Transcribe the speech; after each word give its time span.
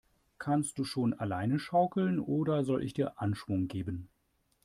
Kannst 0.39 0.79
du 0.79 0.83
schon 0.83 1.13
alleine 1.13 1.59
schaukeln, 1.59 2.17
oder 2.19 2.63
soll 2.63 2.81
ich 2.83 2.95
dir 2.95 3.21
Anschwung 3.21 3.67
geben? 3.67 4.09